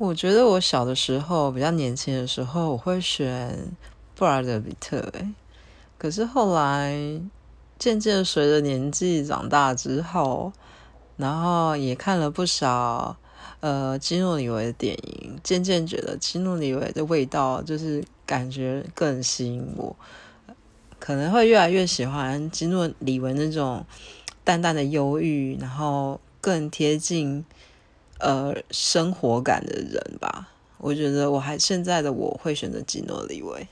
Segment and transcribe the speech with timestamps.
[0.00, 3.70] 我觉得我小的时候比较年轻的时候，我会选
[4.14, 5.12] 布拉德比特，
[5.98, 7.20] 可是后来
[7.78, 10.54] 渐渐随着年纪长大之后，
[11.18, 13.18] 然后也看了不少
[13.60, 19.94] 呃基努里维的电影，渐渐觉得基努里维的味道就是感觉更吸引我，
[20.98, 23.84] 可能会越来越喜欢基努里维那种
[24.44, 27.44] 淡淡的忧郁，然后更贴近。
[28.20, 30.48] 呃，生活感的人吧，
[30.78, 33.66] 我觉得我还现在的我会选择基诺里维。